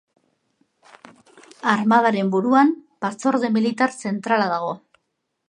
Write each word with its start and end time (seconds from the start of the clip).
Armadaren 1.73 2.33
buruan 2.37 2.73
Batzorde 3.07 3.53
Militar 3.59 3.95
Zentrala 4.07 4.51
dago. 4.57 4.75